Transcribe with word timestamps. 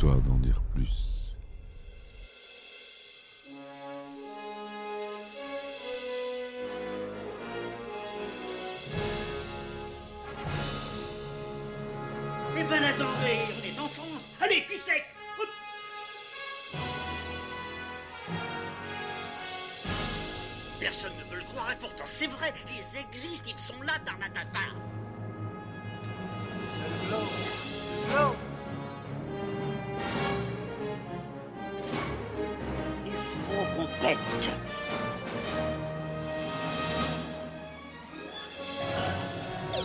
Histoire 0.00 0.22
d'en 0.22 0.38
dire 0.38 0.62
plus. 0.74 1.34
Eh 12.56 12.64
ben 12.64 12.82
attendez, 12.82 13.40
on 13.52 13.66
est 13.66 13.78
en 13.78 13.88
France. 13.88 14.24
Allez, 14.40 14.64
cul. 14.64 14.80
Personne 20.80 21.12
ne 21.18 21.30
veut 21.30 21.40
le 21.40 21.44
croire 21.44 21.70
et 21.72 21.76
pourtant 21.76 22.04
c'est 22.06 22.26
vrai, 22.26 22.54
ils 22.70 22.98
existent, 22.98 23.50
ils 23.54 23.60
sont 23.60 23.82
là, 23.82 23.92
Tarnatata. 24.02 24.69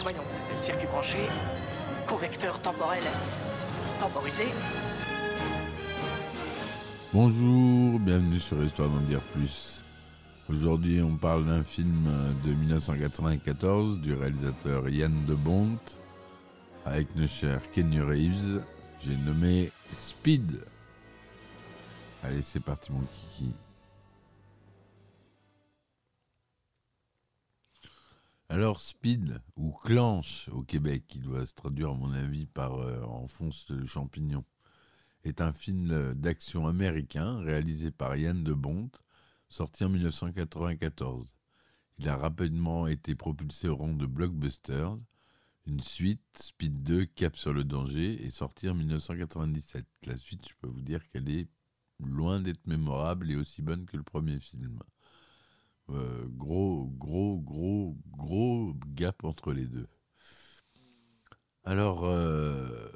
Voyons, 0.02 0.18
circuit 0.56 0.88
branché, 0.88 1.18
convecteur 2.08 2.60
temporel 2.60 3.04
temporisé. 4.00 4.46
Bonjour, 7.14 8.00
bienvenue 8.00 8.40
sur 8.40 8.64
Histoire 8.64 8.90
d'en 8.90 9.00
dire 9.02 9.22
plus. 9.34 9.84
Aujourd'hui, 10.50 11.02
on 11.02 11.18
parle 11.18 11.46
d'un 11.46 11.64
film 11.64 12.10
de 12.44 12.50
1994 12.52 14.00
du 14.00 14.14
réalisateur 14.14 14.90
Yann 14.90 15.26
de 15.26 15.36
Bont 15.36 15.78
avec 16.84 17.16
nos 17.16 17.28
chers 17.28 17.62
Kenny 17.72 18.00
Reeves. 18.00 18.64
J'ai 19.02 19.16
nommé 19.18 19.72
Speed. 19.96 20.62
Allez, 22.24 22.42
c'est 22.42 22.60
parti, 22.60 22.92
mon 22.92 23.02
kiki. 23.02 23.54
Alors, 28.56 28.80
Speed, 28.80 29.42
ou 29.58 29.72
Clanche 29.84 30.48
au 30.54 30.62
Québec, 30.62 31.04
qui 31.10 31.20
doit 31.20 31.46
se 31.46 31.54
traduire, 31.54 31.90
à 31.90 31.94
mon 31.94 32.14
avis, 32.14 32.46
par 32.46 32.76
euh, 32.76 33.02
Enfonce 33.02 33.70
le 33.70 33.86
champignon, 33.86 34.46
est 35.26 35.42
un 35.42 35.52
film 35.52 36.14
d'action 36.14 36.66
américain 36.66 37.42
réalisé 37.42 37.92
par 37.92 38.16
Yann 38.16 38.46
de 38.46 38.54
Bont, 38.54 38.90
sorti 39.50 39.84
en 39.84 39.90
1994. 39.90 41.28
Il 41.98 42.08
a 42.08 42.16
rapidement 42.16 42.88
été 42.88 43.14
propulsé 43.14 43.68
au 43.68 43.76
rang 43.76 43.92
de 43.92 44.06
blockbuster. 44.06 44.88
Une 45.66 45.82
suite, 45.82 46.22
Speed 46.40 46.82
2, 46.82 47.08
Cap 47.08 47.36
sur 47.36 47.52
le 47.52 47.66
danger, 47.66 48.26
est 48.26 48.32
sortie 48.32 48.70
en 48.70 48.76
1997. 48.76 49.86
La 50.06 50.16
suite, 50.16 50.48
je 50.48 50.54
peux 50.62 50.70
vous 50.70 50.80
dire 50.80 51.06
qu'elle 51.10 51.28
est 51.30 51.50
loin 52.00 52.40
d'être 52.40 52.66
mémorable 52.68 53.30
et 53.30 53.36
aussi 53.36 53.62
bonne 53.62 53.86
que 53.86 53.98
le 53.98 54.04
premier 54.04 54.40
film. 54.40 54.80
Euh, 55.90 56.26
gros, 56.30 56.88
gros, 56.98 57.40
gros, 57.40 57.98
gros 58.12 58.74
gap 58.96 59.24
entre 59.24 59.54
les 59.54 59.68
deux. 59.68 59.88
Alors, 61.64 62.05
euh, 62.05 62.90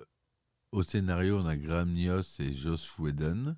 au 0.71 0.83
scénario, 0.83 1.39
on 1.39 1.45
a 1.45 1.55
Graham 1.55 1.93
Nios 1.93 2.39
et 2.39 2.53
Josh 2.53 2.97
Whedon. 2.99 3.55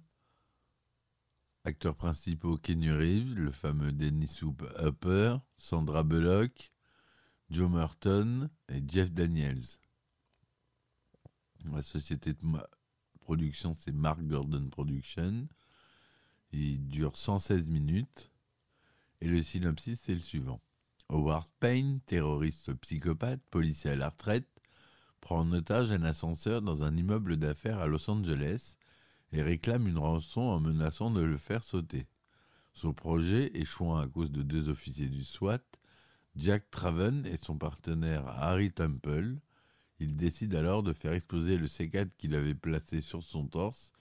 Acteurs 1.64 1.96
principaux, 1.96 2.58
Kenny 2.58 2.90
Reeves, 2.90 3.36
le 3.36 3.52
fameux 3.52 3.92
Dennis 3.92 4.40
Hopper, 4.80 5.38
Sandra 5.58 6.04
Bullock, 6.04 6.73
Joe 7.50 7.70
Merton 7.70 8.50
et 8.70 8.82
Jeff 8.88 9.12
Daniels. 9.12 9.78
La 11.66 11.82
société 11.82 12.34
de 12.34 12.40
production, 13.20 13.73
c'est 13.78 13.92
Mark 13.92 14.22
Gordon 14.22 14.70
Production. 14.70 15.48
Il 16.52 16.88
dure 16.88 17.16
116 17.16 17.70
minutes. 17.70 18.30
Et 19.21 19.27
le 19.27 19.42
synopsis, 19.43 19.99
c'est 20.04 20.15
le 20.15 20.21
suivant. 20.21 20.61
Howard 21.09 21.48
Payne, 21.59 21.99
terroriste 22.05 22.73
psychopathe, 22.76 23.42
policier 23.52 23.92
à 23.92 23.95
la 23.95 24.09
retraite, 24.09 24.48
prend 25.20 25.42
en 25.42 25.52
otage 25.52 25.92
un 25.92 26.04
ascenseur 26.04 26.61
dans 26.61 26.83
un 26.83 26.95
immeuble 26.98 27.37
d'affaires 27.37 27.80
à 27.80 27.87
Los 27.87 28.10
Angeles 28.10 28.77
et 29.31 29.42
réclame 29.42 29.87
une 29.87 29.98
rançon 29.98 30.42
en 30.42 30.60
menaçant 30.60 31.11
de 31.11 31.21
le 31.21 31.37
faire 31.37 31.64
sauter. 31.64 32.08
Son 32.73 32.93
projet, 32.93 33.52
échouant 33.54 33.98
à 33.98 34.08
cause 34.08 34.31
de 34.31 34.42
deux 34.42 34.70
officiers 34.70 35.10
du 35.10 35.23
SWAT, 35.23 35.61
Jack 36.36 36.71
Traven 36.71 37.26
et 37.26 37.37
son 37.37 37.58
partenaire 37.58 38.26
Harry 38.27 38.71
Temple, 38.71 39.36
il 39.99 40.17
décide 40.17 40.55
alors 40.55 40.81
de 40.81 40.93
faire 40.93 41.14
exploser 41.14 41.58
le 41.58 41.67
C4 41.67 42.10
qu'il 42.17 42.36
avait 42.36 42.55
placé 42.55 43.02
sur 43.02 43.21
son 43.21 43.45
torse 43.45 43.92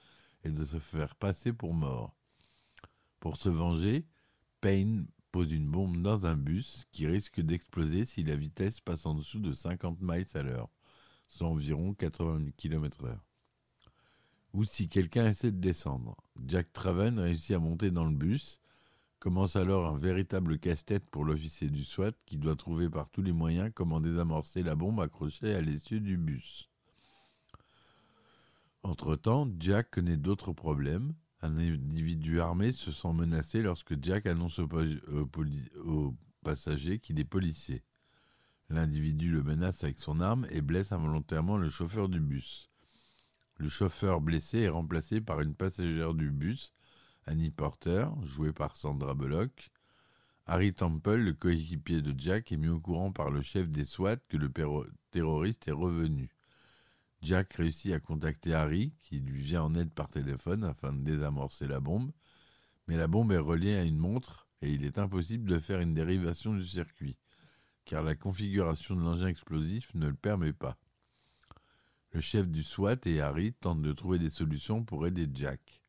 et 0.44 0.50
de 0.50 0.64
se 0.64 0.78
faire 0.78 1.14
passer 1.16 1.52
pour 1.52 1.74
mort. 1.74 2.14
Pour 3.18 3.36
se 3.36 3.48
venger, 3.48 4.06
Payne 4.60 5.06
pose 5.32 5.52
une 5.52 5.70
bombe 5.70 6.02
dans 6.02 6.26
un 6.26 6.36
bus 6.36 6.86
qui 6.92 7.06
risque 7.06 7.40
d'exploser 7.40 8.04
si 8.04 8.22
la 8.22 8.36
vitesse 8.36 8.80
passe 8.80 9.06
en 9.06 9.14
dessous 9.14 9.38
de 9.38 9.52
50 9.52 9.98
miles 10.00 10.26
à 10.34 10.42
l'heure, 10.42 10.68
soit 11.28 11.48
environ 11.48 11.94
80 11.94 12.50
km/h. 12.56 13.16
Ou 14.52 14.64
si 14.64 14.88
quelqu'un 14.88 15.30
essaie 15.30 15.52
de 15.52 15.60
descendre. 15.60 16.16
Jack 16.44 16.72
Traven 16.72 17.18
réussit 17.18 17.52
à 17.52 17.58
monter 17.60 17.90
dans 17.90 18.04
le 18.04 18.14
bus. 18.14 18.60
Commence 19.20 19.54
alors 19.54 19.86
un 19.86 19.98
véritable 19.98 20.58
casse-tête 20.58 21.08
pour 21.08 21.24
l'officier 21.24 21.68
du 21.68 21.84
SWAT 21.84 22.12
qui 22.26 22.36
doit 22.36 22.56
trouver 22.56 22.90
par 22.90 23.08
tous 23.10 23.22
les 23.22 23.32
moyens 23.32 23.70
comment 23.74 24.00
désamorcer 24.00 24.62
la 24.62 24.74
bombe 24.74 25.00
accrochée 25.00 25.54
à 25.54 25.60
l'essieu 25.60 26.00
du 26.00 26.16
bus. 26.16 26.68
Entre-temps, 28.82 29.48
Jack 29.58 29.90
connaît 29.90 30.16
d'autres 30.16 30.52
problèmes. 30.52 31.14
Un 31.42 31.56
individu 31.56 32.40
armé 32.40 32.72
se 32.72 32.92
sent 32.92 33.12
menacé 33.14 33.62
lorsque 33.62 34.02
Jack 34.02 34.26
annonce 34.26 34.58
aux, 34.58 34.68
au 35.84 36.14
passagers 36.42 36.98
qu'il 36.98 37.18
est 37.18 37.24
policier. 37.24 37.82
L'individu 38.68 39.30
le 39.30 39.42
menace 39.42 39.82
avec 39.82 39.98
son 39.98 40.20
arme 40.20 40.46
et 40.50 40.60
blesse 40.60 40.92
involontairement 40.92 41.56
le 41.56 41.70
chauffeur 41.70 42.08
du 42.08 42.20
bus. 42.20 42.70
Le 43.56 43.68
chauffeur 43.68 44.20
blessé 44.20 44.60
est 44.60 44.68
remplacé 44.68 45.20
par 45.20 45.40
une 45.40 45.54
passagère 45.54 46.14
du 46.14 46.30
bus, 46.30 46.72
Annie 47.26 47.50
Porter, 47.50 48.06
jouée 48.22 48.52
par 48.52 48.76
Sandra 48.76 49.14
Bullock. 49.14 49.70
Harry 50.46 50.72
Temple, 50.72 51.16
le 51.16 51.32
coéquipier 51.32 52.00
de 52.00 52.14
Jack, 52.18 52.52
est 52.52 52.56
mis 52.56 52.68
au 52.68 52.80
courant 52.80 53.12
par 53.12 53.30
le 53.30 53.42
chef 53.42 53.68
des 53.68 53.84
SWAT 53.84 54.16
que 54.28 54.36
le 54.36 54.50
terroriste 55.10 55.68
est 55.68 55.72
revenu. 55.72 56.30
Jack 57.22 57.54
réussit 57.54 57.92
à 57.92 58.00
contacter 58.00 58.54
Harry, 58.54 58.92
qui 59.02 59.20
lui 59.20 59.42
vient 59.42 59.62
en 59.62 59.74
aide 59.74 59.92
par 59.92 60.08
téléphone 60.08 60.64
afin 60.64 60.92
de 60.92 61.02
désamorcer 61.02 61.66
la 61.66 61.80
bombe, 61.80 62.12
mais 62.88 62.96
la 62.96 63.08
bombe 63.08 63.32
est 63.32 63.38
reliée 63.38 63.76
à 63.76 63.82
une 63.82 63.98
montre 63.98 64.48
et 64.62 64.72
il 64.72 64.84
est 64.84 64.98
impossible 64.98 65.48
de 65.48 65.58
faire 65.58 65.80
une 65.80 65.94
dérivation 65.94 66.54
du 66.54 66.66
circuit, 66.66 67.16
car 67.84 68.02
la 68.02 68.14
configuration 68.14 68.96
de 68.96 69.02
l'engin 69.02 69.28
explosif 69.28 69.94
ne 69.94 70.08
le 70.08 70.14
permet 70.14 70.52
pas. 70.52 70.78
Le 72.12 72.20
chef 72.20 72.48
du 72.48 72.62
SWAT 72.62 73.06
et 73.06 73.20
Harry 73.20 73.52
tentent 73.52 73.82
de 73.82 73.92
trouver 73.92 74.18
des 74.18 74.30
solutions 74.30 74.82
pour 74.82 75.06
aider 75.06 75.28
Jack. 75.32 75.82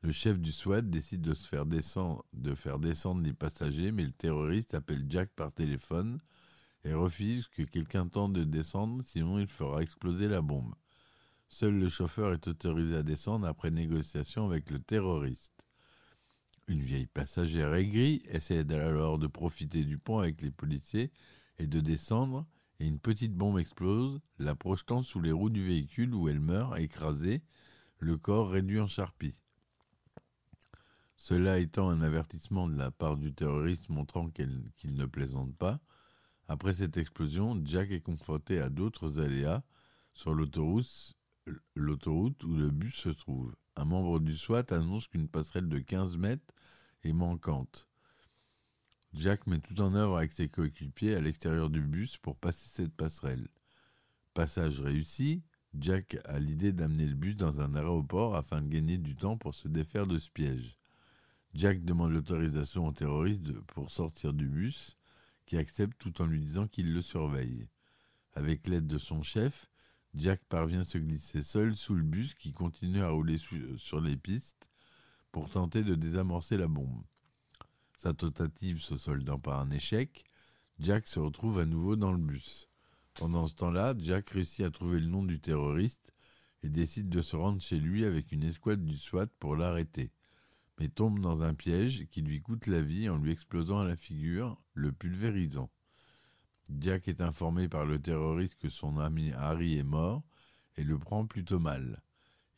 Le 0.00 0.10
chef 0.10 0.38
du 0.38 0.50
SWAT 0.50 0.82
décide 0.82 1.20
de, 1.20 1.34
de 2.32 2.54
faire 2.54 2.78
descendre 2.78 3.22
les 3.22 3.32
passagers, 3.34 3.92
mais 3.92 4.04
le 4.04 4.12
terroriste 4.12 4.74
appelle 4.74 5.04
Jack 5.08 5.30
par 5.30 5.52
téléphone 5.52 6.20
et 6.84 6.94
refuse 6.94 7.48
que 7.48 7.62
quelqu'un 7.62 8.08
tente 8.08 8.32
de 8.32 8.44
descendre, 8.44 9.02
sinon 9.04 9.38
il 9.38 9.46
fera 9.46 9.82
exploser 9.82 10.28
la 10.28 10.42
bombe. 10.42 10.74
Seul 11.48 11.78
le 11.78 11.88
chauffeur 11.88 12.32
est 12.32 12.48
autorisé 12.48 12.96
à 12.96 13.02
descendre 13.02 13.46
après 13.46 13.70
négociation 13.70 14.46
avec 14.46 14.70
le 14.70 14.78
terroriste. 14.78 15.66
Une 16.66 16.80
vieille 16.80 17.06
passagère 17.06 17.74
aigrie 17.74 18.22
essaie 18.26 18.64
alors 18.72 19.18
de 19.18 19.26
profiter 19.26 19.84
du 19.84 19.98
pont 19.98 20.20
avec 20.20 20.40
les 20.40 20.50
policiers 20.50 21.12
et 21.58 21.66
de 21.66 21.80
descendre, 21.80 22.46
et 22.80 22.86
une 22.86 22.98
petite 22.98 23.34
bombe 23.34 23.58
explose, 23.58 24.20
la 24.38 24.54
projetant 24.54 25.02
sous 25.02 25.20
les 25.20 25.32
roues 25.32 25.50
du 25.50 25.64
véhicule 25.64 26.14
où 26.14 26.28
elle 26.28 26.40
meurt, 26.40 26.78
écrasée, 26.78 27.42
le 27.98 28.16
corps 28.16 28.50
réduit 28.50 28.80
en 28.80 28.86
charpie. 28.86 29.36
Cela 31.16 31.58
étant 31.58 31.88
un 31.88 32.00
avertissement 32.00 32.66
de 32.66 32.76
la 32.76 32.90
part 32.90 33.16
du 33.16 33.32
terroriste 33.32 33.90
montrant 33.90 34.30
qu'il 34.30 34.96
ne 34.96 35.06
plaisante 35.06 35.54
pas, 35.56 35.78
après 36.52 36.74
cette 36.74 36.98
explosion, 36.98 37.58
Jack 37.64 37.90
est 37.92 38.02
confronté 38.02 38.60
à 38.60 38.68
d'autres 38.68 39.20
aléas 39.20 39.62
sur 40.12 40.34
l'autoroute, 40.34 40.84
où 42.44 42.54
le 42.54 42.70
bus 42.70 42.94
se 42.94 43.08
trouve. 43.08 43.56
Un 43.74 43.86
membre 43.86 44.20
du 44.20 44.36
SWAT 44.36 44.66
annonce 44.68 45.08
qu'une 45.08 45.28
passerelle 45.28 45.70
de 45.70 45.78
15 45.78 46.18
mètres 46.18 46.44
est 47.04 47.14
manquante. 47.14 47.88
Jack 49.14 49.46
met 49.46 49.60
tout 49.60 49.80
en 49.80 49.94
œuvre 49.94 50.18
avec 50.18 50.34
ses 50.34 50.50
coéquipiers 50.50 51.14
à 51.14 51.22
l'extérieur 51.22 51.70
du 51.70 51.80
bus 51.80 52.18
pour 52.18 52.36
passer 52.36 52.68
cette 52.68 52.94
passerelle. 52.94 53.48
Passage 54.34 54.82
réussi, 54.82 55.42
Jack 55.78 56.18
a 56.26 56.38
l'idée 56.38 56.74
d'amener 56.74 57.06
le 57.06 57.14
bus 57.14 57.34
dans 57.34 57.62
un 57.62 57.74
aéroport 57.74 58.36
afin 58.36 58.60
de 58.60 58.68
gagner 58.68 58.98
du 58.98 59.16
temps 59.16 59.38
pour 59.38 59.54
se 59.54 59.68
défaire 59.68 60.06
de 60.06 60.18
ce 60.18 60.30
piège. 60.30 60.76
Jack 61.54 61.82
demande 61.82 62.12
l'autorisation 62.12 62.88
au 62.88 62.92
terroriste 62.92 63.58
pour 63.68 63.90
sortir 63.90 64.34
du 64.34 64.48
bus, 64.48 64.98
qui 65.46 65.56
accepte 65.56 65.98
tout 65.98 66.22
en 66.22 66.26
lui 66.26 66.40
disant 66.40 66.66
qu'il 66.66 66.92
le 66.92 67.02
surveille. 67.02 67.68
Avec 68.34 68.66
l'aide 68.66 68.86
de 68.86 68.98
son 68.98 69.22
chef, 69.22 69.68
Jack 70.14 70.44
parvient 70.48 70.80
à 70.80 70.84
se 70.84 70.98
glisser 70.98 71.42
seul 71.42 71.76
sous 71.76 71.94
le 71.94 72.02
bus 72.02 72.34
qui 72.34 72.52
continue 72.52 73.02
à 73.02 73.10
rouler 73.10 73.38
sur 73.76 74.00
les 74.00 74.16
pistes 74.16 74.70
pour 75.30 75.48
tenter 75.48 75.82
de 75.82 75.94
désamorcer 75.94 76.56
la 76.56 76.68
bombe. 76.68 77.02
Sa 77.98 78.12
tentative 78.12 78.80
se 78.80 78.96
soldant 78.96 79.38
par 79.38 79.60
un 79.60 79.70
échec, 79.70 80.24
Jack 80.78 81.06
se 81.06 81.20
retrouve 81.20 81.58
à 81.58 81.64
nouveau 81.64 81.96
dans 81.96 82.12
le 82.12 82.18
bus. 82.18 82.68
Pendant 83.14 83.46
ce 83.46 83.54
temps-là, 83.54 83.94
Jack 83.98 84.30
réussit 84.30 84.64
à 84.64 84.70
trouver 84.70 84.98
le 85.00 85.06
nom 85.06 85.22
du 85.22 85.40
terroriste 85.40 86.12
et 86.62 86.68
décide 86.68 87.08
de 87.08 87.22
se 87.22 87.36
rendre 87.36 87.60
chez 87.60 87.78
lui 87.78 88.04
avec 88.04 88.32
une 88.32 88.44
escouade 88.44 88.84
du 88.84 88.96
SWAT 88.96 89.26
pour 89.38 89.56
l'arrêter, 89.56 90.10
mais 90.82 90.88
tombe 90.88 91.20
dans 91.20 91.42
un 91.42 91.54
piège 91.54 92.08
qui 92.10 92.22
lui 92.22 92.42
coûte 92.42 92.66
la 92.66 92.82
vie 92.82 93.08
en 93.08 93.16
lui 93.16 93.30
explosant 93.30 93.78
à 93.78 93.84
la 93.84 93.94
figure, 93.94 94.60
le 94.74 94.90
pulvérisant. 94.90 95.70
Jack 96.76 97.06
est 97.06 97.20
informé 97.20 97.68
par 97.68 97.84
le 97.84 98.00
terroriste 98.00 98.56
que 98.56 98.68
son 98.68 98.98
ami 98.98 99.30
Harry 99.30 99.78
est 99.78 99.84
mort 99.84 100.24
et 100.76 100.82
le 100.82 100.98
prend 100.98 101.24
plutôt 101.24 101.60
mal. 101.60 102.02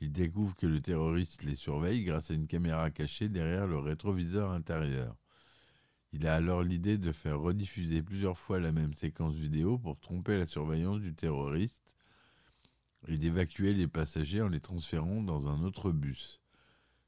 Il 0.01 0.11
découvre 0.11 0.57
que 0.57 0.67
le 0.67 0.81
terroriste 0.81 1.43
les 1.43 1.55
surveille 1.55 2.03
grâce 2.03 2.31
à 2.31 2.35
une 2.35 2.47
caméra 2.47 2.91
cachée 2.91 3.29
derrière 3.29 3.67
le 3.67 3.77
rétroviseur 3.77 4.53
intérieur. 4.53 5.15
Il 6.15 6.27
a 6.27 6.35
alors 6.35 6.63
l'idée 6.63 6.97
de 6.97 7.13
faire 7.13 7.39
rediffuser 7.39 8.03
plusieurs 8.03 8.39
fois 8.39 8.59
la 8.59 8.73
même 8.73 8.95
séquence 8.95 9.35
vidéo 9.35 9.77
pour 9.77 10.01
tromper 10.01 10.39
la 10.39 10.47
surveillance 10.47 11.01
du 11.01 11.15
terroriste 11.15 11.95
et 13.07 13.19
d'évacuer 13.19 13.75
les 13.75 13.87
passagers 13.87 14.41
en 14.41 14.49
les 14.49 14.61
transférant 14.61 15.21
dans 15.21 15.47
un 15.47 15.63
autre 15.63 15.93
bus. 15.93 16.41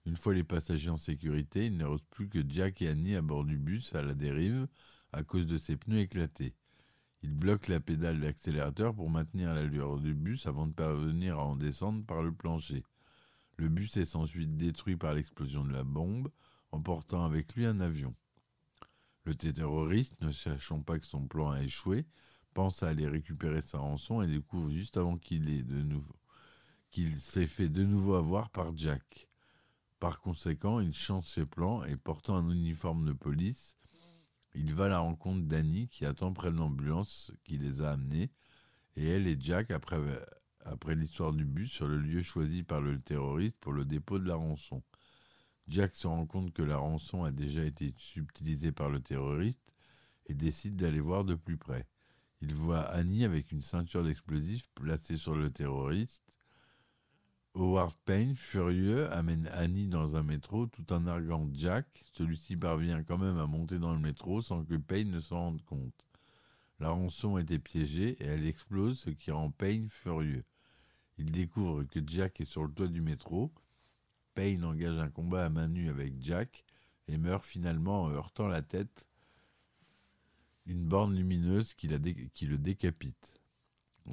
Une 0.06 0.17
fois 0.17 0.35
les 0.35 0.44
passagers 0.44 0.91
en 0.91 0.99
sécurité, 0.99 1.67
il 1.67 1.76
ne 1.76 1.85
reste 1.85 2.06
plus 2.11 2.29
que 2.29 2.38
Jack 2.49 2.81
et 2.81 2.88
Annie 2.88 3.17
à 3.17 3.23
bord 3.23 3.44
du 3.44 3.58
bus 3.58 3.93
à 3.97 4.03
la 4.03 4.14
dérive 4.14 4.69
à 5.12 5.25
cause 5.25 5.47
de 5.47 5.58
ses 5.58 5.76
pneus 5.76 5.99
éclatés. 5.99 6.55
Il 7.23 7.35
bloque 7.35 7.67
la 7.67 7.81
pédale 7.81 8.20
d'accélérateur 8.20 8.94
pour 8.94 9.11
maintenir 9.11 9.53
l'allure 9.53 9.99
du 9.99 10.14
bus 10.14 10.47
avant 10.47 10.69
de 10.69 10.73
parvenir 10.73 11.41
à 11.41 11.44
en 11.44 11.56
descendre 11.56 12.06
par 12.06 12.23
le 12.23 12.32
plancher. 12.32 12.85
Le 13.56 13.69
bus 13.69 13.97
est 13.97 14.14
ensuite 14.14 14.56
détruit 14.56 14.97
par 14.97 15.12
l'explosion 15.12 15.64
de 15.64 15.73
la 15.73 15.82
bombe, 15.82 16.31
emportant 16.70 17.25
avec 17.25 17.56
lui 17.56 17.67
un 17.67 17.81
avion. 17.81 18.14
Le 19.25 19.35
terroriste, 19.35 20.20
ne 20.23 20.31
sachant 20.31 20.82
pas 20.82 21.00
que 21.00 21.06
son 21.06 21.26
plan 21.26 21.50
a 21.50 21.62
échoué, 21.62 22.06
pense 22.55 22.85
à 22.85 22.88
aller 22.91 23.09
récupérer 23.09 23.61
sa 23.61 23.79
rançon 23.79 24.23
et 24.23 24.29
découvre 24.29 24.70
juste 24.70 24.99
avant 24.99 25.19
qu'il 25.19 25.50
ait 25.50 25.64
qu'il 26.93 27.19
s'est 27.19 27.49
fait 27.49 27.69
de 27.69 27.82
nouveau 27.82 28.14
avoir 28.14 28.50
par 28.50 28.76
Jack. 28.76 29.29
Par 29.99 30.21
conséquent, 30.21 30.81
il 30.81 30.95
change 30.95 31.25
ses 31.25 31.47
plans 31.47 31.85
et 31.85 31.97
portant 31.97 32.37
un 32.37 32.51
uniforme 32.51 33.07
de 33.07 33.13
police, 33.13 33.77
il 34.55 34.75
va 34.75 34.87
à 34.87 34.89
la 34.89 34.99
rencontre 35.01 35.47
d'Annie 35.47 35.89
qui 35.89 36.07
attend 36.07 36.33
près 36.33 36.51
de 36.51 36.57
l'ambulance 36.57 37.31
qui 37.45 37.59
les 37.59 37.83
a 37.83 37.93
amenés 37.93 38.31
et 38.97 39.07
elle 39.07 39.27
et 39.27 39.37
Jack 39.39 39.71
après, 39.71 39.99
l'histoire 40.95 41.33
du 41.35 41.45
bus 41.45 41.71
sur 41.71 41.87
le 41.87 41.99
lieu 41.99 42.23
choisi 42.23 42.63
par 42.63 42.81
le 42.81 42.99
terroriste 42.99 43.59
pour 43.61 43.75
le 43.75 43.85
dépôt 43.85 44.19
de 44.19 44.27
la 44.27 44.35
rançon. 44.35 44.83
Jack 45.69 45.95
se 45.97 46.07
rend 46.07 46.27
compte 46.27 46.53
que 46.53 46.63
la 46.63 46.79
rançon 46.79 47.25
a 47.25 47.31
déjà 47.31 47.65
été 47.65 47.93
subtilisée 47.99 48.73
par 48.73 48.89
le 48.89 49.01
terroriste 49.01 49.61
et 50.27 50.35
décide 50.35 50.77
d'aller 50.77 51.01
voir 51.01 51.25
de 51.25 51.35
plus 51.35 51.59
près. 51.59 51.87
Il 52.41 52.55
voit 52.55 52.81
Annie 52.81 53.25
avec 53.25 53.53
une 53.53 53.63
ceinture 53.63 54.05
d'explosifs 54.05 54.69
placée 54.75 55.17
sur 55.17 55.35
le 55.35 55.51
terroriste. 55.51 56.23
Howard 57.58 57.94
Payne, 58.05 58.37
furieux, 58.37 59.11
amène 59.14 59.49
Annie 59.55 59.87
dans 59.87 60.14
un 60.14 60.23
métro 60.23 60.67
tout 60.67 60.93
en 60.93 61.06
arguant 61.06 61.49
Jack. 61.55 61.87
Celui-ci 62.12 62.55
parvient 62.55 63.03
quand 63.03 63.17
même 63.17 63.38
à 63.38 63.47
monter 63.47 63.79
dans 63.79 63.94
le 63.94 63.99
métro 63.99 64.43
sans 64.43 64.62
que 64.62 64.75
Payne 64.75 65.11
ne 65.11 65.20
s'en 65.20 65.37
rende 65.37 65.62
compte. 65.62 66.06
La 66.81 66.91
rançon 66.91 67.38
était 67.38 67.58
piégée 67.58 68.19
et 68.20 68.26
elle 68.26 68.47
explose, 68.47 68.99
ce 68.99 69.08
qui 69.08 69.31
rend 69.31 69.50
Payne 69.50 69.88
furieux. 69.88 70.44
Il 71.17 71.32
découvre 71.32 71.85
que 71.85 72.00
Jack 72.06 72.43
est 72.43 72.44
sur 72.44 72.62
le 72.62 72.70
toit 72.70 72.88
du 72.88 73.00
métro 73.00 73.50
Payne 74.35 74.62
engage 74.62 74.99
un 74.99 75.09
combat 75.09 75.47
à 75.47 75.49
main 75.49 75.69
nue 75.69 75.88
avec 75.88 76.12
Jack 76.20 76.62
et 77.09 77.17
meurt 77.17 77.43
finalement 77.43 78.02
en 78.02 78.11
heurtant 78.11 78.49
la 78.49 78.61
tête 78.61 79.09
une 80.67 80.87
borne 80.87 81.17
lumineuse 81.17 81.73
qui, 81.73 81.88
le 81.88 82.59
décapite. 82.59 83.36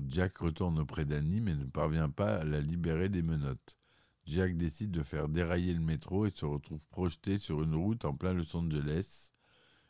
Jack 0.08 0.38
retourne 0.40 0.80
auprès 0.80 1.06
d'Annie 1.06 1.42
mais 1.42 1.56
ne 1.56 1.66
parvient 1.66 2.10
pas 2.10 2.38
à 2.38 2.44
la 2.44 2.62
libérer 2.62 3.10
des 3.10 3.22
menottes. 3.22 3.78
Jack 4.26 4.56
décide 4.56 4.92
de 4.92 5.04
faire 5.04 5.28
dérailler 5.28 5.74
le 5.74 5.82
métro 5.82 6.26
et 6.26 6.32
se 6.32 6.46
retrouve 6.46 6.88
projeté 6.88 7.38
sur 7.38 7.62
une 7.62 7.76
route 7.76 8.06
en 8.06 8.16
plein 8.16 8.34
Los 8.34 8.56
Angeles. 8.56 9.34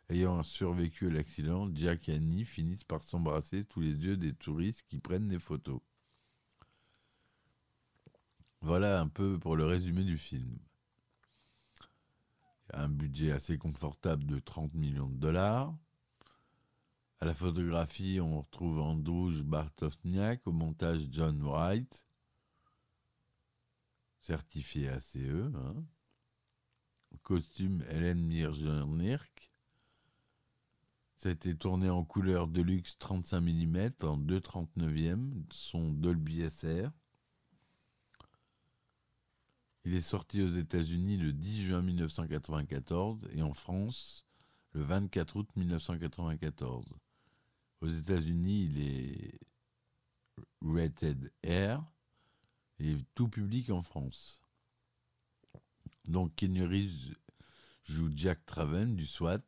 Ayant 0.10 0.44
survécu 0.44 1.08
à 1.08 1.12
l'accident, 1.12 1.70
Jack 1.74 2.10
et 2.10 2.16
Annie 2.16 2.46
finissent 2.46 2.84
par 2.84 3.04
s'embrasser 3.04 3.64
sous 3.72 3.80
les 3.80 3.94
yeux 3.94 4.18
des 4.18 4.34
touristes 4.34 4.84
qui 4.88 5.00
prennent 5.00 5.28
des 5.28 5.40
photos. 5.40 5.80
Voilà 8.62 9.00
un 9.00 9.08
peu 9.08 9.38
pour 9.40 9.56
le 9.56 9.66
résumé 9.66 10.04
du 10.04 10.18
film. 10.18 10.58
Un 12.74 12.90
budget 12.90 13.32
assez 13.32 13.58
confortable 13.58 14.26
de 14.26 14.40
30 14.40 14.74
millions 14.74 15.10
de 15.10 15.18
dollars. 15.18 15.76
À 17.24 17.26
la 17.26 17.34
photographie, 17.34 18.20
on 18.20 18.42
retrouve 18.42 18.82
Androuge 18.82 19.44
Bartosniak, 19.44 20.46
au 20.46 20.52
montage 20.52 21.08
John 21.10 21.42
Wright, 21.42 22.06
certifié 24.20 24.90
ACE. 24.90 25.16
Hein. 25.16 25.86
Costume 27.22 27.82
Hélène 27.90 28.20
Mirgenirk. 28.20 29.54
Ça 31.16 31.30
a 31.30 31.32
été 31.32 31.56
tourné 31.56 31.90
en 31.90 32.04
couleur 32.04 32.50
Deluxe 32.50 32.98
35 32.98 33.40
mm 33.40 33.78
en 34.02 34.18
2,39e, 34.18 35.46
son 35.50 35.94
Dolby 35.94 36.44
SR. 36.52 36.92
Il 39.86 39.96
est 39.96 40.02
sorti 40.02 40.42
aux 40.42 40.50
États-Unis 40.50 41.16
le 41.16 41.32
10 41.32 41.64
juin 41.64 41.82
1994 41.84 43.30
et 43.32 43.42
en 43.42 43.54
France 43.54 44.26
le 44.74 44.82
24 44.82 45.38
août 45.38 45.48
1994. 45.56 46.98
Aux 47.84 47.90
États-Unis, 47.90 48.64
il 48.64 48.82
est 48.82 49.40
rated 50.62 51.34
R 51.46 51.84
et 52.80 52.96
tout 53.14 53.28
public 53.28 53.70
en 53.72 53.82
France. 53.82 54.42
Donc 56.06 56.34
Kenny 56.34 56.90
joue 57.84 58.10
Jack 58.16 58.46
Traven 58.46 58.96
du 58.96 59.06
SWAT, 59.06 59.42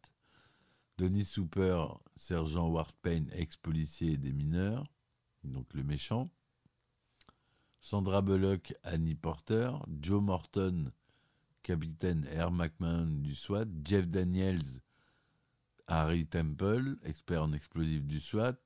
Donny 0.97 1.23
Super, 1.23 1.97
sergent 2.17 2.67
Ward 2.67 2.91
Payne, 3.01 3.29
ex-policier 3.31 4.17
des 4.17 4.33
mineurs, 4.33 4.85
donc 5.45 5.73
le 5.73 5.83
méchant, 5.83 6.29
Sandra 7.79 8.21
Bullock, 8.21 8.73
Annie 8.83 9.15
Porter, 9.15 9.71
Joe 10.01 10.21
Morton, 10.21 10.91
capitaine 11.63 12.27
Air 12.31 12.51
McMahon 12.51 13.21
du 13.21 13.33
SWAT, 13.33 13.67
Jeff 13.85 14.05
Daniels, 14.09 14.81
Harry 15.87 16.25
Temple, 16.25 16.97
expert 17.03 17.43
en 17.43 17.53
explosifs 17.53 18.05
du 18.05 18.19
SWAT. 18.19 18.57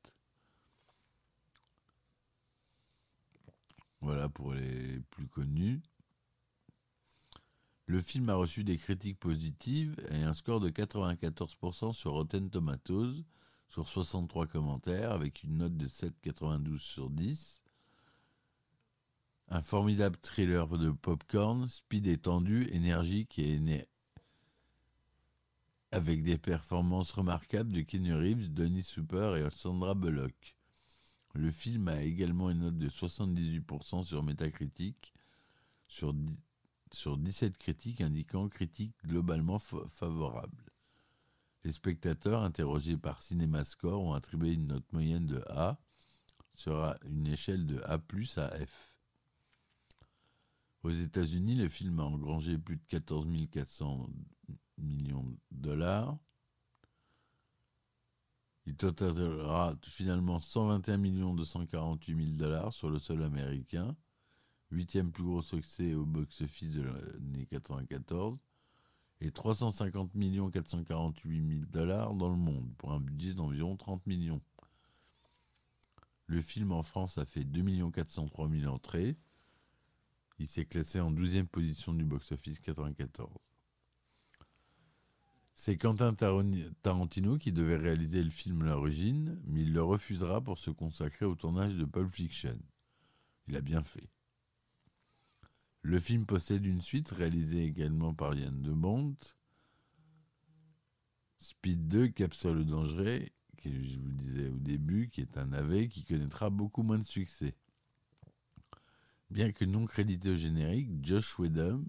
Voilà 4.01 4.29
pour 4.29 4.53
les 4.53 5.01
plus 5.09 5.27
connus. 5.27 5.81
Le 7.85 8.01
film 8.01 8.29
a 8.29 8.35
reçu 8.35 8.63
des 8.63 8.77
critiques 8.77 9.19
positives 9.19 9.95
et 10.11 10.23
un 10.23 10.33
score 10.33 10.59
de 10.59 10.69
94% 10.69 11.91
sur 11.91 12.11
Rotten 12.11 12.49
Tomatoes, 12.49 13.23
sur 13.67 13.87
63 13.87 14.47
commentaires, 14.47 15.11
avec 15.11 15.43
une 15.43 15.57
note 15.57 15.75
de 15.75 15.87
7,92 15.87 16.77
sur 16.77 17.09
10. 17.09 17.61
Un 19.49 19.61
formidable 19.61 20.17
thriller 20.21 20.67
de 20.67 20.91
popcorn, 20.91 21.67
speed 21.67 22.05
étendu, 22.07 22.69
énergique 22.71 23.39
et 23.39 23.59
avec 25.91 26.23
des 26.23 26.37
performances 26.37 27.11
remarquables 27.11 27.71
de 27.71 27.81
Kenny 27.81 28.13
Reeves, 28.13 28.53
Donny 28.53 28.83
Super 28.83 29.35
et 29.35 29.49
Sandra 29.51 29.95
Bullock. 29.95 30.55
Le 31.33 31.51
film 31.51 31.87
a 31.87 32.01
également 32.01 32.49
une 32.49 32.59
note 32.59 32.77
de 32.77 32.89
78% 32.89 34.03
sur 34.03 34.23
Metacritic, 34.23 35.13
sur, 35.87 36.13
sur 36.91 37.17
17 37.17 37.57
critiques 37.57 38.01
indiquant 38.01 38.49
critique 38.49 38.95
globalement 39.05 39.59
favorable. 39.59 40.65
Les 41.63 41.71
spectateurs 41.71 42.43
interrogés 42.43 42.97
par 42.97 43.21
CinemaScore 43.21 44.01
ont 44.01 44.13
attribué 44.13 44.53
une 44.53 44.67
note 44.67 44.91
moyenne 44.93 45.27
de 45.27 45.43
A, 45.49 45.79
sera 46.55 46.97
une 47.05 47.27
échelle 47.27 47.65
de 47.65 47.81
A 47.83 47.99
à 48.37 48.65
F. 48.65 48.88
Aux 50.83 50.91
États-Unis, 50.91 51.55
le 51.55 51.67
film 51.67 51.99
a 51.99 52.03
engrangé 52.03 52.57
plus 52.57 52.77
de 52.77 52.83
14 52.87 53.27
400 53.51 54.09
millions 54.77 55.23
de 55.23 55.37
dollars. 55.51 56.17
Il 58.65 58.75
totalera 58.75 59.75
finalement 59.83 60.39
121 60.39 61.33
248 61.33 62.15
000 62.15 62.37
dollars 62.37 62.71
sur 62.71 62.89
le 62.89 62.99
sol 62.99 63.23
américain, 63.23 63.95
huitième 64.71 65.11
plus 65.11 65.23
gros 65.23 65.41
succès 65.41 65.95
au 65.95 66.05
box-office 66.05 66.71
de 66.71 66.83
l'année 66.83 67.45
94, 67.47 68.37
et 69.21 69.31
350 69.31 70.11
448 70.53 71.49
000 71.49 71.65
dollars 71.65 72.13
dans 72.13 72.29
le 72.29 72.37
monde, 72.37 72.71
pour 72.77 72.93
un 72.93 72.99
budget 72.99 73.33
d'environ 73.33 73.75
30 73.75 74.05
millions. 74.05 74.41
Le 76.27 76.39
film 76.39 76.71
en 76.71 76.83
France 76.83 77.17
a 77.17 77.25
fait 77.25 77.43
2 77.43 77.89
403 77.91 78.49
000 78.49 78.71
entrées. 78.71 79.17
Il 80.39 80.47
s'est 80.47 80.65
classé 80.65 81.01
en 81.01 81.11
12e 81.11 81.47
position 81.47 81.93
du 81.93 82.05
box-office 82.05 82.59
94. 82.61 83.29
C'est 85.53 85.77
Quentin 85.77 86.13
Tarantino 86.13 87.37
qui 87.37 87.51
devait 87.51 87.75
réaliser 87.75 88.23
le 88.23 88.29
film 88.29 88.61
à 88.61 88.67
l'origine, 88.67 89.41
mais 89.45 89.63
il 89.63 89.73
le 89.73 89.83
refusera 89.83 90.39
pour 90.39 90.57
se 90.57 90.71
consacrer 90.71 91.25
au 91.25 91.35
tournage 91.35 91.75
de 91.75 91.83
Pulp 91.83 92.09
Fiction. 92.09 92.57
Il 93.47 93.57
a 93.57 93.61
bien 93.61 93.83
fait. 93.83 94.09
Le 95.81 95.99
film 95.99 96.25
possède 96.25 96.65
une 96.65 96.81
suite 96.81 97.09
réalisée 97.09 97.65
également 97.65 98.13
par 98.13 98.33
Yann 98.33 98.61
de 98.61 98.71
Bont. 98.71 99.17
Speed 101.39 101.89
2, 101.89 102.07
Capsule 102.09 102.65
dangereux, 102.65 103.25
que 103.57 103.69
je 103.69 103.99
vous 103.99 104.11
disais 104.11 104.47
au 104.47 104.57
début, 104.57 105.09
qui 105.09 105.19
est 105.19 105.37
un 105.37 105.47
navet 105.47 105.89
qui 105.89 106.05
connaîtra 106.05 106.49
beaucoup 106.49 106.83
moins 106.83 106.99
de 106.99 107.05
succès. 107.05 107.55
Bien 109.29 109.51
que 109.51 109.63
non 109.63 109.85
crédité 109.85 110.31
au 110.31 110.35
générique, 110.35 110.89
Josh 111.03 111.37
Whedon, 111.37 111.85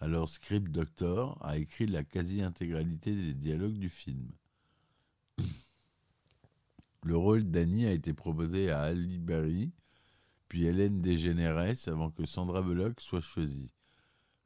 alors 0.00 0.28
script 0.28 0.70
doctor, 0.70 1.38
a 1.44 1.58
écrit 1.58 1.86
la 1.86 2.02
quasi-intégralité 2.02 3.14
des 3.14 3.34
dialogues 3.34 3.78
du 3.78 3.88
film. 3.88 4.28
Le 7.04 7.16
rôle 7.16 7.44
d'Annie 7.44 7.86
a 7.86 7.92
été 7.92 8.12
proposé 8.12 8.70
à 8.70 8.82
Ali 8.82 9.18
Berry, 9.18 9.70
puis 10.48 10.64
Hélène 10.64 11.02
DeGeneres 11.02 11.88
avant 11.88 12.10
que 12.10 12.26
Sandra 12.26 12.62
Bullock 12.62 13.00
soit 13.00 13.20
choisie. 13.20 13.70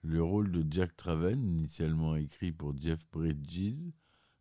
Le 0.02 0.22
rôle 0.22 0.52
de 0.52 0.64
Jack 0.70 0.94
Traven, 0.96 1.42
initialement 1.42 2.16
écrit 2.16 2.52
pour 2.52 2.76
Jeff 2.76 3.06
Bridges, 3.10 3.92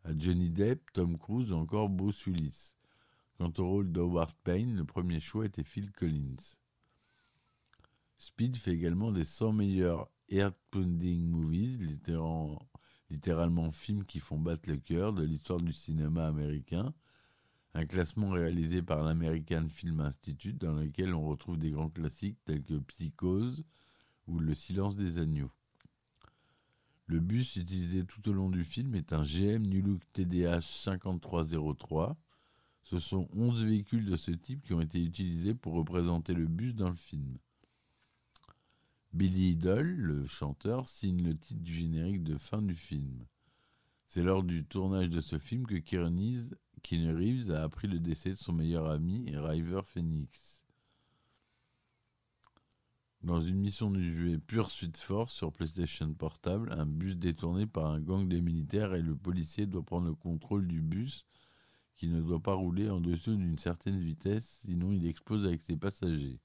à 0.04 0.10
Johnny 0.16 0.50
Depp, 0.50 0.82
Tom 0.92 1.18
Cruise 1.18 1.50
ou 1.50 1.56
encore 1.56 1.88
Bruce 1.88 2.26
Willis. 2.26 2.74
Quant 3.38 3.52
au 3.56 3.66
rôle 3.66 3.90
d'Howard 3.90 4.34
Payne, 4.44 4.76
le 4.76 4.84
premier 4.84 5.20
choix 5.20 5.46
était 5.46 5.64
Phil 5.64 5.90
Collins. 5.90 6.36
Speed 8.22 8.58
fait 8.58 8.74
également 8.74 9.12
des 9.12 9.24
100 9.24 9.54
meilleurs 9.54 10.10
Heart-Pounding 10.28 11.26
Movies, 11.26 11.78
littéralement, 11.78 12.68
littéralement 13.08 13.70
films 13.72 14.04
qui 14.04 14.20
font 14.20 14.38
battre 14.38 14.68
le 14.68 14.76
cœur 14.76 15.14
de 15.14 15.24
l'histoire 15.24 15.58
du 15.58 15.72
cinéma 15.72 16.26
américain, 16.26 16.92
un 17.72 17.86
classement 17.86 18.28
réalisé 18.28 18.82
par 18.82 19.02
l'American 19.02 19.66
Film 19.70 20.00
Institute 20.00 20.58
dans 20.58 20.74
lequel 20.74 21.14
on 21.14 21.26
retrouve 21.26 21.56
des 21.56 21.70
grands 21.70 21.88
classiques 21.88 22.36
tels 22.44 22.62
que 22.62 22.78
Psychose 22.80 23.64
ou 24.26 24.38
Le 24.38 24.54
silence 24.54 24.96
des 24.96 25.16
agneaux. 25.16 25.52
Le 27.06 27.20
bus 27.20 27.56
utilisé 27.56 28.04
tout 28.04 28.28
au 28.28 28.34
long 28.34 28.50
du 28.50 28.64
film 28.64 28.94
est 28.96 29.14
un 29.14 29.22
GM 29.22 29.62
New 29.62 29.80
Look 29.80 30.02
TDH 30.12 30.60
5303. 30.60 32.18
Ce 32.82 32.98
sont 32.98 33.30
11 33.32 33.64
véhicules 33.64 34.04
de 34.04 34.16
ce 34.18 34.32
type 34.32 34.62
qui 34.66 34.74
ont 34.74 34.82
été 34.82 35.02
utilisés 35.02 35.54
pour 35.54 35.72
représenter 35.72 36.34
le 36.34 36.46
bus 36.46 36.74
dans 36.74 36.90
le 36.90 36.96
film. 36.96 37.38
Billy 39.12 39.50
Idol, 39.50 39.86
le 39.86 40.24
chanteur, 40.24 40.86
signe 40.86 41.24
le 41.24 41.36
titre 41.36 41.60
du 41.60 41.72
générique 41.72 42.22
de 42.22 42.36
fin 42.36 42.62
du 42.62 42.76
film. 42.76 43.26
C'est 44.06 44.22
lors 44.22 44.44
du 44.44 44.64
tournage 44.64 45.08
de 45.08 45.20
ce 45.20 45.38
film 45.38 45.66
que 45.66 45.76
Keanu 45.76 47.14
Reeves 47.14 47.50
a 47.50 47.64
appris 47.64 47.88
le 47.88 47.98
décès 47.98 48.30
de 48.30 48.34
son 48.36 48.52
meilleur 48.52 48.88
ami, 48.88 49.32
River 49.36 49.80
Phoenix. 49.84 50.62
Dans 53.22 53.40
une 53.40 53.58
mission 53.58 53.90
du 53.90 54.12
jeu 54.12 54.38
Pursuit 54.38 54.92
Force 54.96 55.34
sur 55.34 55.52
PlayStation 55.52 56.14
Portable, 56.14 56.72
un 56.72 56.86
bus 56.86 57.16
détourné 57.16 57.66
par 57.66 57.86
un 57.86 58.00
gang 58.00 58.28
des 58.28 58.40
militaires 58.40 58.94
et 58.94 59.02
le 59.02 59.16
policier 59.16 59.66
doit 59.66 59.82
prendre 59.82 60.06
le 60.06 60.14
contrôle 60.14 60.66
du 60.66 60.80
bus 60.80 61.26
qui 61.96 62.08
ne 62.08 62.22
doit 62.22 62.40
pas 62.40 62.54
rouler 62.54 62.88
en 62.88 63.00
dessous 63.00 63.34
d'une 63.34 63.58
certaine 63.58 63.98
vitesse, 63.98 64.60
sinon 64.64 64.92
il 64.92 65.06
explose 65.06 65.46
avec 65.46 65.62
ses 65.62 65.76
passagers. 65.76 66.40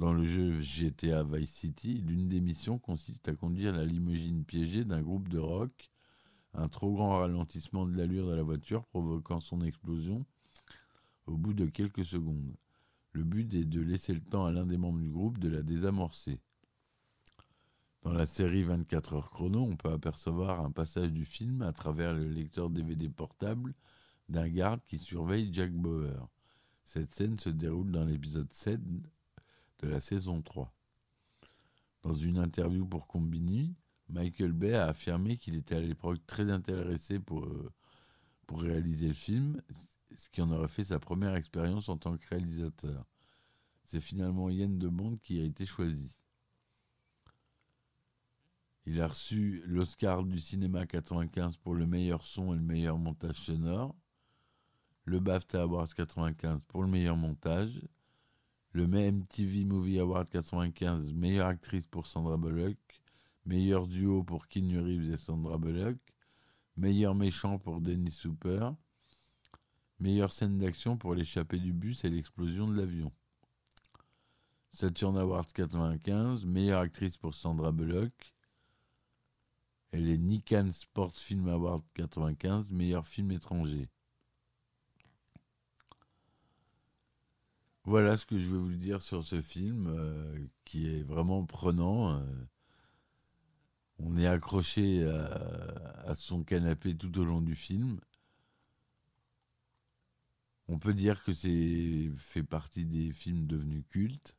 Dans 0.00 0.14
le 0.14 0.24
jeu 0.24 0.62
GTA 0.62 1.24
Vice 1.24 1.52
City, 1.52 2.02
l'une 2.06 2.26
des 2.26 2.40
missions 2.40 2.78
consiste 2.78 3.28
à 3.28 3.34
conduire 3.34 3.74
la 3.74 3.84
limousine 3.84 4.46
piégée 4.46 4.86
d'un 4.86 5.02
groupe 5.02 5.28
de 5.28 5.36
rock, 5.36 5.90
un 6.54 6.70
trop 6.70 6.90
grand 6.90 7.18
ralentissement 7.18 7.84
de 7.84 7.94
l'allure 7.94 8.26
de 8.26 8.32
la 8.32 8.42
voiture 8.42 8.86
provoquant 8.86 9.40
son 9.40 9.60
explosion 9.60 10.24
au 11.26 11.36
bout 11.36 11.52
de 11.52 11.66
quelques 11.66 12.06
secondes. 12.06 12.56
Le 13.12 13.24
but 13.24 13.52
est 13.52 13.66
de 13.66 13.82
laisser 13.82 14.14
le 14.14 14.22
temps 14.22 14.46
à 14.46 14.52
l'un 14.52 14.64
des 14.64 14.78
membres 14.78 15.00
du 15.00 15.10
groupe 15.10 15.36
de 15.36 15.50
la 15.50 15.60
désamorcer. 15.60 16.40
Dans 18.00 18.14
la 18.14 18.24
série 18.24 18.62
24 18.62 19.12
heures 19.12 19.30
chrono, 19.30 19.60
on 19.60 19.76
peut 19.76 19.92
apercevoir 19.92 20.64
un 20.64 20.70
passage 20.70 21.12
du 21.12 21.26
film 21.26 21.60
à 21.60 21.74
travers 21.74 22.14
le 22.14 22.26
lecteur 22.26 22.70
DVD 22.70 23.10
portable 23.10 23.74
d'un 24.30 24.48
garde 24.48 24.80
qui 24.86 24.96
surveille 24.96 25.50
Jack 25.52 25.74
Bauer. 25.74 26.26
Cette 26.84 27.12
scène 27.12 27.38
se 27.38 27.50
déroule 27.50 27.90
dans 27.90 28.06
l'épisode 28.06 28.50
7 28.50 28.80
de 29.82 29.88
la 29.88 30.00
saison 30.00 30.42
3. 30.42 30.72
Dans 32.02 32.14
une 32.14 32.38
interview 32.38 32.86
pour 32.86 33.06
Combini, 33.06 33.74
Michael 34.08 34.52
Bay 34.52 34.74
a 34.74 34.86
affirmé 34.88 35.36
qu'il 35.36 35.54
était 35.54 35.76
à 35.76 35.80
l'époque 35.80 36.24
très 36.26 36.50
intéressé 36.50 37.18
pour, 37.18 37.44
euh, 37.44 37.70
pour 38.46 38.62
réaliser 38.62 39.08
le 39.08 39.14
film, 39.14 39.60
ce 40.14 40.28
qui 40.28 40.42
en 40.42 40.50
aurait 40.50 40.68
fait 40.68 40.84
sa 40.84 40.98
première 40.98 41.34
expérience 41.36 41.88
en 41.88 41.96
tant 41.96 42.16
que 42.16 42.28
réalisateur. 42.28 43.06
C'est 43.84 44.00
finalement 44.00 44.50
Yann 44.50 44.78
de 44.78 44.88
Bond 44.88 45.18
qui 45.22 45.40
a 45.40 45.44
été 45.44 45.66
choisi. 45.66 46.16
Il 48.86 49.00
a 49.00 49.08
reçu 49.08 49.62
l'Oscar 49.66 50.24
du 50.24 50.40
cinéma 50.40 50.86
95 50.86 51.58
pour 51.58 51.74
le 51.74 51.86
meilleur 51.86 52.24
son 52.24 52.54
et 52.54 52.56
le 52.56 52.62
meilleur 52.62 52.98
montage 52.98 53.36
sonore, 53.36 53.94
le 55.04 55.20
BAFTA 55.20 55.62
Awards 55.62 55.94
95 55.94 56.64
pour 56.64 56.82
le 56.82 56.88
meilleur 56.88 57.16
montage, 57.16 57.80
le 58.72 58.86
MTV 58.86 59.64
Movie 59.64 59.98
Award 59.98 60.28
95 60.30 61.12
meilleure 61.12 61.46
actrice 61.46 61.86
pour 61.86 62.06
Sandra 62.06 62.36
Bullock, 62.36 62.76
meilleur 63.46 63.86
duo 63.86 64.22
pour 64.22 64.48
Keanu 64.48 64.80
Reeves 64.80 65.12
et 65.12 65.16
Sandra 65.16 65.58
Bullock, 65.58 65.98
meilleur 66.76 67.14
méchant 67.14 67.58
pour 67.58 67.80
Dennis 67.80 68.12
Super, 68.12 68.74
Meilleure 70.00 70.32
scène 70.32 70.58
d'action 70.58 70.96
pour 70.96 71.14
l'échappée 71.14 71.58
du 71.58 71.74
bus 71.74 72.04
et 72.04 72.08
l'explosion 72.08 72.66
de 72.66 72.74
l'avion. 72.74 73.12
Saturn 74.72 75.18
Awards 75.18 75.52
95, 75.52 76.46
meilleure 76.46 76.80
actrice 76.80 77.18
pour 77.18 77.34
Sandra 77.34 77.70
Bullock. 77.70 78.32
Et 79.92 79.98
les 79.98 80.16
Nikan 80.16 80.70
Sports 80.72 81.12
Film 81.12 81.48
Awards 81.48 81.84
95, 81.92 82.70
meilleur 82.70 83.06
film 83.06 83.30
étranger. 83.32 83.90
Voilà 87.90 88.16
ce 88.16 88.24
que 88.24 88.38
je 88.38 88.46
veux 88.46 88.58
vous 88.58 88.76
dire 88.76 89.02
sur 89.02 89.24
ce 89.24 89.42
film 89.42 89.88
euh, 89.88 90.46
qui 90.64 90.86
est 90.86 91.02
vraiment 91.02 91.44
prenant. 91.44 92.12
Euh. 92.12 92.24
on 93.98 94.16
est 94.16 94.28
accroché 94.28 95.04
à, 95.04 96.14
son 96.14 96.44
canapé 96.44 96.96
tout 96.96 97.18
au 97.18 97.24
long 97.24 97.40
du 97.40 97.56
film. 97.56 98.00
On 100.68 100.78
peut 100.78 100.94
dire 100.94 101.24
que 101.24 101.34
c'est 101.34 102.12
fait 102.16 102.44
partie 102.44 102.86
des 102.86 103.10
films 103.12 103.48
devenus 103.48 103.82
cultes, 103.88 104.36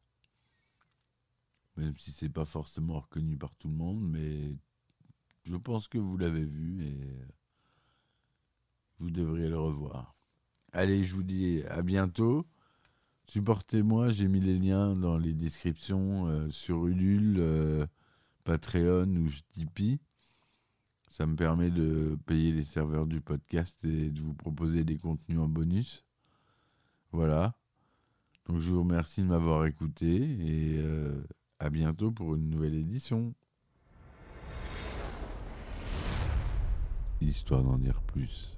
même 1.75 1.97
si 1.97 2.13
c'est 2.13 2.29
pas 2.29 2.45
forcément 2.45 3.01
reconnu 3.01 3.35
par 3.35 3.53
tout 3.57 3.67
le 3.67 3.75
monde, 3.75 4.01
mais 4.01 4.55
je 5.43 5.57
pense 5.57 5.89
que 5.89 5.97
vous 5.97 6.15
l'avez 6.15 6.45
vu 6.45 6.85
et 6.85 7.27
vous 8.99 9.11
devriez 9.11 9.49
le 9.49 9.59
revoir. 9.59 10.15
Allez, 10.71 11.03
je 11.03 11.15
vous 11.15 11.23
dis 11.23 11.63
à 11.67 11.81
bientôt. 11.81 12.47
Supportez-moi, 13.27 14.09
j'ai 14.09 14.27
mis 14.27 14.39
les 14.39 14.59
liens 14.59 14.95
dans 14.95 15.17
les 15.17 15.33
descriptions 15.33 16.27
euh, 16.27 16.49
sur 16.49 16.85
Ulule, 16.87 17.37
euh, 17.39 17.87
Patreon 18.43 19.07
ou 19.07 19.29
Tipeee. 19.53 19.99
Ça 21.09 21.25
me 21.25 21.35
permet 21.35 21.69
de 21.69 22.17
payer 22.25 22.51
les 22.51 22.63
serveurs 22.63 23.05
du 23.05 23.21
podcast 23.21 23.83
et 23.83 24.09
de 24.09 24.19
vous 24.21 24.33
proposer 24.33 24.83
des 24.83 24.97
contenus 24.97 25.39
en 25.39 25.47
bonus. 25.47 26.05
Voilà. 27.11 27.53
Donc 28.47 28.59
je 28.59 28.71
vous 28.71 28.81
remercie 28.81 29.21
de 29.21 29.27
m'avoir 29.27 29.65
écouté 29.65 30.07
et 30.07 30.77
euh, 30.79 31.21
à 31.59 31.69
bientôt 31.69 32.11
pour 32.11 32.35
une 32.35 32.49
nouvelle 32.49 32.75
édition. 32.75 33.33
Histoire 37.21 37.63
d'en 37.63 37.77
dire 37.77 38.01
plus. 38.01 38.57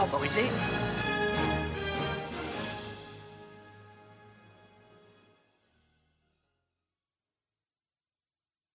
temporisé, 0.00 0.44